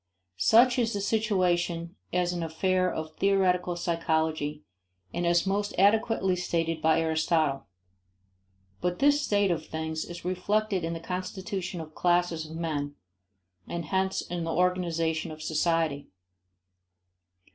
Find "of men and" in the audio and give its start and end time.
12.49-13.85